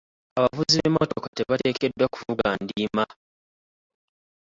[0.37, 3.03] Abavuzi b'emmotoka tebateekeddwa kuvuga ndiima.